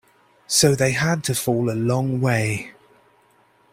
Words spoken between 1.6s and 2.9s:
a long way.